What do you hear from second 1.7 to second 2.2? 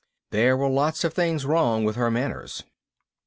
with her